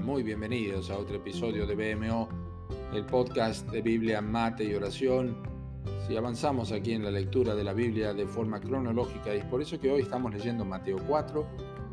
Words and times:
Muy 0.00 0.22
bienvenidos 0.22 0.90
a 0.90 0.98
otro 0.98 1.16
episodio 1.16 1.66
de 1.66 1.94
BMO, 1.94 2.28
el 2.92 3.04
podcast 3.06 3.68
de 3.70 3.80
Biblia, 3.80 4.20
Mate 4.20 4.64
y 4.64 4.74
Oración. 4.74 5.36
Si 6.06 6.16
avanzamos 6.16 6.72
aquí 6.72 6.92
en 6.92 7.04
la 7.04 7.10
lectura 7.10 7.54
de 7.54 7.64
la 7.64 7.72
Biblia 7.72 8.12
de 8.12 8.26
forma 8.26 8.60
cronológica, 8.60 9.32
es 9.32 9.44
por 9.44 9.62
eso 9.62 9.78
que 9.78 9.90
hoy 9.90 10.02
estamos 10.02 10.34
leyendo 10.34 10.64
Mateo 10.64 10.98
4, 11.06 11.46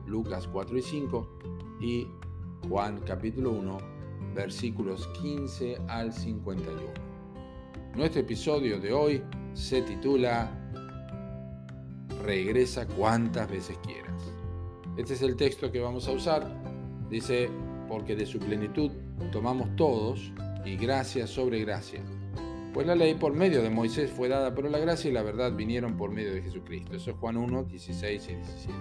Lucas 0.08 0.48
4 0.52 0.78
y 0.78 0.82
5 0.82 1.40
y 1.80 2.08
Juan 2.68 3.00
capítulo 3.06 3.52
1, 3.52 3.78
versículos 4.36 5.08
15 5.22 5.78
al 5.88 6.12
51. 6.12 6.82
Nuestro 7.96 8.22
episodio 8.22 8.80
de 8.80 8.94
hoy 8.94 9.24
se 9.54 9.82
titula 9.84 10.50
Regresa 12.24 12.88
cuantas 12.88 13.50
veces 13.50 13.78
quieras. 13.86 14.34
Este 14.98 15.14
es 15.14 15.22
el 15.22 15.36
texto 15.36 15.72
que 15.72 15.80
vamos 15.80 16.08
a 16.08 16.12
usar 16.12 16.62
Dice, 17.12 17.50
porque 17.92 18.16
de 18.16 18.26
su 18.26 18.40
plenitud 18.40 18.90
tomamos 19.34 19.76
todos 19.76 20.32
y 20.64 20.78
gracia 20.78 21.28
sobre 21.28 21.60
gracia. 21.60 22.00
Pues 22.74 22.88
la 22.88 22.96
ley 22.96 23.16
por 23.16 23.34
medio 23.34 23.62
de 23.62 23.70
Moisés 23.70 24.10
fue 24.10 24.30
dada, 24.30 24.56
pero 24.56 24.70
la 24.70 24.80
gracia 24.80 25.12
y 25.12 25.14
la 25.14 25.24
verdad 25.24 25.52
vinieron 25.54 25.98
por 25.98 26.10
medio 26.10 26.34
de 26.34 26.42
Jesucristo. 26.42 26.96
Eso 26.96 27.12
es 27.12 27.18
Juan 27.18 27.36
1, 27.36 27.66
16 27.66 28.30
y 28.30 28.36
17. 28.36 28.74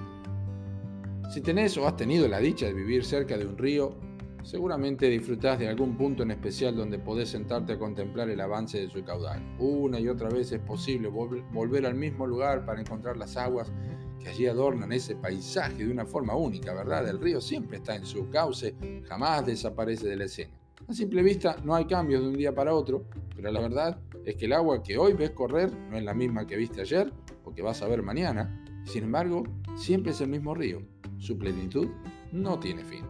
Si 1.34 1.40
tenés 1.40 1.76
o 1.76 1.88
has 1.88 1.96
tenido 1.96 2.28
la 2.28 2.38
dicha 2.38 2.66
de 2.66 2.72
vivir 2.72 3.04
cerca 3.04 3.36
de 3.36 3.46
un 3.46 3.58
río, 3.58 3.96
seguramente 4.44 5.10
disfrutás 5.10 5.58
de 5.58 5.68
algún 5.68 5.96
punto 5.96 6.22
en 6.22 6.30
especial 6.30 6.76
donde 6.76 7.00
podés 7.00 7.30
sentarte 7.30 7.72
a 7.72 7.78
contemplar 7.80 8.30
el 8.30 8.40
avance 8.40 8.78
de 8.78 8.88
su 8.90 9.02
caudal. 9.02 9.42
Una 9.58 9.98
y 9.98 10.06
otra 10.06 10.28
vez 10.28 10.52
es 10.52 10.60
posible 10.60 11.08
volver 11.08 11.84
al 11.84 11.96
mismo 11.96 12.28
lugar 12.28 12.64
para 12.64 12.80
encontrar 12.80 13.16
las 13.16 13.36
aguas 13.36 13.72
que 14.20 14.28
allí 14.28 14.46
adornan 14.46 14.92
ese 14.92 15.16
paisaje 15.16 15.84
de 15.84 15.90
una 15.90 16.06
forma 16.06 16.34
única, 16.36 16.74
¿verdad? 16.74 17.08
El 17.08 17.20
río 17.20 17.40
siempre 17.40 17.78
está 17.78 17.96
en 17.96 18.06
su 18.06 18.28
cauce, 18.28 18.74
jamás 19.08 19.46
desaparece 19.46 20.08
de 20.08 20.16
la 20.16 20.24
escena. 20.24 20.52
A 20.88 20.94
simple 20.94 21.22
vista 21.22 21.56
no 21.64 21.74
hay 21.74 21.86
cambios 21.86 22.22
de 22.22 22.28
un 22.28 22.36
día 22.36 22.54
para 22.54 22.74
otro, 22.74 23.04
pero 23.34 23.50
la 23.50 23.60
verdad 23.60 24.00
es 24.24 24.36
que 24.36 24.46
el 24.46 24.52
agua 24.52 24.82
que 24.82 24.98
hoy 24.98 25.12
ves 25.14 25.30
correr 25.30 25.72
no 25.90 25.96
es 25.96 26.04
la 26.04 26.14
misma 26.14 26.46
que 26.46 26.56
viste 26.56 26.80
ayer 26.80 27.12
o 27.44 27.54
que 27.54 27.62
vas 27.62 27.82
a 27.82 27.88
ver 27.88 28.02
mañana. 28.02 28.64
Sin 28.84 29.04
embargo, 29.04 29.44
siempre 29.76 30.12
es 30.12 30.20
el 30.20 30.28
mismo 30.28 30.54
río. 30.54 30.82
Su 31.18 31.38
plenitud 31.38 31.88
no 32.32 32.58
tiene 32.58 32.84
fin. 32.84 33.04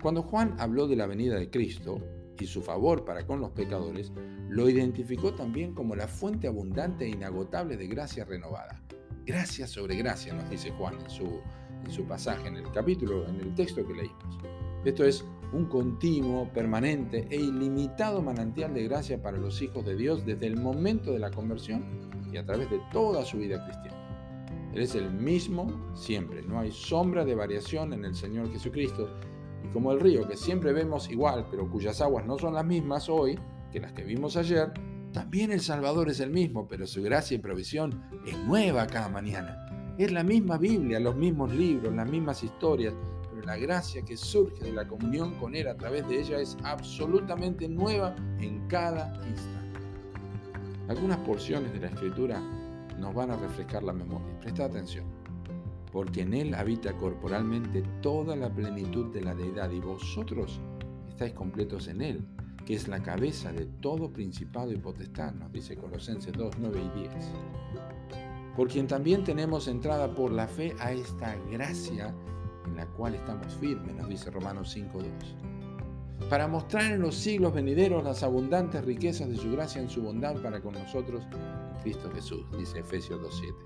Cuando 0.00 0.22
Juan 0.22 0.56
habló 0.58 0.88
de 0.88 0.96
la 0.96 1.06
venida 1.06 1.36
de 1.36 1.50
Cristo 1.50 2.00
y 2.38 2.46
su 2.46 2.62
favor 2.62 3.04
para 3.04 3.26
con 3.26 3.40
los 3.40 3.50
pecadores, 3.50 4.12
lo 4.48 4.68
identificó 4.68 5.32
también 5.32 5.74
como 5.74 5.94
la 5.94 6.08
fuente 6.08 6.48
abundante 6.48 7.04
e 7.04 7.10
inagotable 7.10 7.76
de 7.76 7.86
gracia 7.86 8.24
renovada. 8.24 8.82
Gracia 9.24 9.68
sobre 9.68 9.94
gracia, 9.94 10.34
nos 10.34 10.50
dice 10.50 10.72
Juan 10.72 10.94
en 11.00 11.08
su, 11.08 11.40
en 11.84 11.90
su 11.92 12.04
pasaje, 12.04 12.48
en 12.48 12.56
el 12.56 12.68
capítulo, 12.72 13.24
en 13.28 13.40
el 13.40 13.54
texto 13.54 13.86
que 13.86 13.94
leímos. 13.94 14.38
Esto 14.84 15.04
es 15.04 15.24
un 15.52 15.66
continuo, 15.66 16.52
permanente 16.52 17.28
e 17.30 17.36
ilimitado 17.36 18.20
manantial 18.20 18.74
de 18.74 18.82
gracia 18.82 19.22
para 19.22 19.38
los 19.38 19.62
hijos 19.62 19.84
de 19.84 19.94
Dios 19.94 20.26
desde 20.26 20.48
el 20.48 20.56
momento 20.56 21.12
de 21.12 21.20
la 21.20 21.30
conversión 21.30 22.10
y 22.32 22.36
a 22.36 22.44
través 22.44 22.68
de 22.68 22.80
toda 22.90 23.24
su 23.24 23.38
vida 23.38 23.64
cristiana. 23.64 24.72
Él 24.74 24.82
es 24.82 24.96
el 24.96 25.12
mismo 25.12 25.94
siempre, 25.94 26.42
no 26.42 26.58
hay 26.58 26.72
sombra 26.72 27.24
de 27.24 27.36
variación 27.36 27.92
en 27.92 28.04
el 28.04 28.16
Señor 28.16 28.50
Jesucristo. 28.50 29.08
Y 29.62 29.68
como 29.68 29.92
el 29.92 30.00
río 30.00 30.26
que 30.26 30.36
siempre 30.36 30.72
vemos 30.72 31.08
igual, 31.08 31.46
pero 31.48 31.70
cuyas 31.70 32.00
aguas 32.00 32.26
no 32.26 32.38
son 32.38 32.54
las 32.54 32.64
mismas 32.64 33.08
hoy 33.08 33.38
que 33.70 33.78
las 33.78 33.92
que 33.92 34.02
vimos 34.02 34.36
ayer, 34.36 34.72
también 35.12 35.52
el 35.52 35.60
Salvador 35.60 36.08
es 36.08 36.20
el 36.20 36.30
mismo, 36.30 36.66
pero 36.66 36.86
su 36.86 37.02
gracia 37.02 37.34
y 37.34 37.38
provisión 37.38 38.02
es 38.26 38.38
nueva 38.38 38.86
cada 38.86 39.10
mañana. 39.10 39.94
Es 39.98 40.10
la 40.10 40.24
misma 40.24 40.56
Biblia, 40.56 40.98
los 41.00 41.16
mismos 41.16 41.54
libros, 41.54 41.94
las 41.94 42.08
mismas 42.08 42.42
historias, 42.42 42.94
pero 43.28 43.42
la 43.42 43.58
gracia 43.58 44.02
que 44.02 44.16
surge 44.16 44.64
de 44.64 44.72
la 44.72 44.88
comunión 44.88 45.34
con 45.34 45.54
Él 45.54 45.68
a 45.68 45.76
través 45.76 46.08
de 46.08 46.20
ella 46.20 46.38
es 46.38 46.56
absolutamente 46.64 47.68
nueva 47.68 48.16
en 48.40 48.66
cada 48.68 49.14
instante. 49.28 49.80
Algunas 50.88 51.18
porciones 51.18 51.74
de 51.74 51.80
la 51.80 51.88
Escritura 51.88 52.40
nos 52.98 53.14
van 53.14 53.32
a 53.32 53.36
refrescar 53.36 53.82
la 53.82 53.92
memoria. 53.92 54.38
Presta 54.40 54.64
atención. 54.64 55.04
Porque 55.92 56.22
en 56.22 56.32
Él 56.32 56.54
habita 56.54 56.96
corporalmente 56.96 57.82
toda 58.00 58.34
la 58.34 58.48
plenitud 58.48 59.12
de 59.12 59.20
la 59.20 59.34
deidad 59.34 59.70
y 59.72 59.80
vosotros 59.80 60.58
estáis 61.10 61.34
completos 61.34 61.88
en 61.88 62.00
Él 62.00 62.26
es 62.74 62.88
la 62.88 63.02
cabeza 63.02 63.52
de 63.52 63.66
todo 63.80 64.12
principado 64.12 64.72
y 64.72 64.76
potestad, 64.76 65.32
nos 65.34 65.52
dice 65.52 65.76
Colosenses 65.76 66.32
2, 66.32 66.54
9 66.58 66.80
y 66.80 66.98
10. 67.00 67.12
Por 68.56 68.68
quien 68.68 68.86
también 68.86 69.24
tenemos 69.24 69.68
entrada 69.68 70.14
por 70.14 70.30
la 70.30 70.46
fe 70.46 70.74
a 70.78 70.92
esta 70.92 71.36
gracia 71.50 72.14
en 72.66 72.76
la 72.76 72.86
cual 72.86 73.14
estamos 73.14 73.54
firmes, 73.56 73.94
nos 73.94 74.08
dice 74.08 74.30
Romanos 74.30 74.70
5, 74.72 74.98
2. 76.20 76.28
Para 76.28 76.46
mostrar 76.46 76.92
en 76.92 77.00
los 77.00 77.16
siglos 77.16 77.52
venideros 77.52 78.04
las 78.04 78.22
abundantes 78.22 78.84
riquezas 78.84 79.28
de 79.28 79.36
su 79.36 79.50
gracia 79.52 79.82
en 79.82 79.90
su 79.90 80.02
bondad 80.02 80.40
para 80.42 80.60
con 80.60 80.74
nosotros 80.74 81.24
en 81.32 81.80
Cristo 81.82 82.10
Jesús, 82.14 82.44
dice 82.56 82.78
Efesios 82.78 83.20
2, 83.20 83.40
7. 83.40 83.56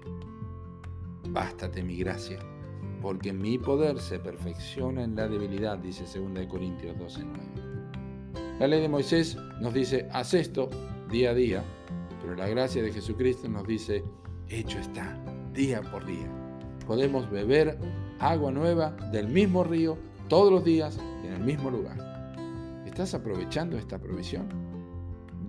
Bástate 1.30 1.82
mi 1.82 1.96
gracia, 1.98 2.38
porque 3.02 3.32
mi 3.32 3.58
poder 3.58 4.00
se 4.00 4.18
perfecciona 4.18 5.04
en 5.04 5.16
la 5.16 5.28
debilidad, 5.28 5.78
dice 5.78 6.04
2 6.18 6.46
Corintios 6.46 6.98
12, 6.98 7.24
9. 7.24 7.65
La 8.58 8.66
ley 8.66 8.80
de 8.80 8.88
Moisés 8.88 9.36
nos 9.60 9.74
dice, 9.74 10.08
haz 10.12 10.32
esto 10.32 10.70
día 11.10 11.30
a 11.30 11.34
día, 11.34 11.62
pero 12.22 12.34
la 12.34 12.48
gracia 12.48 12.82
de 12.82 12.90
Jesucristo 12.90 13.50
nos 13.50 13.66
dice, 13.66 14.02
hecho 14.48 14.78
está, 14.78 15.14
día 15.52 15.82
por 15.82 16.06
día. 16.06 16.26
Podemos 16.86 17.30
beber 17.30 17.78
agua 18.18 18.50
nueva 18.50 18.96
del 19.12 19.28
mismo 19.28 19.62
río 19.62 19.98
todos 20.28 20.50
los 20.50 20.64
días 20.64 20.98
en 21.22 21.34
el 21.34 21.40
mismo 21.40 21.70
lugar. 21.70 21.98
¿Estás 22.86 23.12
aprovechando 23.12 23.76
esta 23.76 23.98
provisión? 23.98 24.48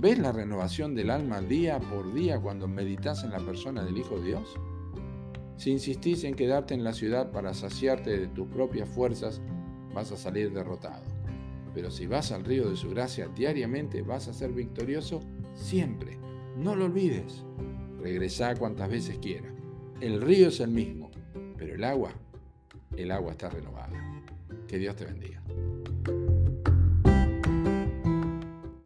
¿Ves 0.01 0.19
la 0.19 0.34
renovación 0.34 0.94
del 0.94 1.09
alma 1.09 1.40
día 1.40 1.79
por 1.79 2.13
día 2.13 2.41
cuando 2.41 2.67
meditas 2.67 3.23
en 3.23 3.31
la 3.31 3.40
persona 3.40 3.85
del 3.85 3.97
Hijo 3.97 4.19
de 4.19 4.25
Dios? 4.25 4.53
Si 5.56 5.72
insistís 5.72 6.25
en 6.25 6.35
quedarte 6.35 6.73
en 6.73 6.84
la 6.84 6.91
ciudad 6.91 7.31
para 7.31 7.53
saciarte 7.53 8.19
de 8.19 8.28
tus 8.28 8.50
propias 8.50 8.90
fuerzas, 8.90 9.41
vas 9.94 10.12
a 10.12 10.17
salir 10.17 10.51
derrotado. 10.51 11.16
Pero 11.77 11.91
si 11.91 12.07
vas 12.07 12.31
al 12.31 12.43
río 12.43 12.71
de 12.71 12.75
su 12.75 12.89
gracia 12.89 13.27
diariamente, 13.27 14.01
vas 14.01 14.27
a 14.27 14.33
ser 14.33 14.51
victorioso 14.51 15.21
siempre. 15.53 16.17
No 16.57 16.75
lo 16.75 16.85
olvides. 16.85 17.43
Regresa 18.01 18.55
cuantas 18.55 18.89
veces 18.89 19.19
quiera. 19.19 19.53
El 20.01 20.19
río 20.19 20.47
es 20.47 20.59
el 20.59 20.71
mismo, 20.71 21.11
pero 21.55 21.75
el 21.75 21.83
agua, 21.83 22.09
el 22.95 23.11
agua 23.11 23.33
está 23.33 23.51
renovada. 23.51 24.23
Que 24.67 24.79
Dios 24.79 24.95
te 24.95 25.05
bendiga. 25.05 25.43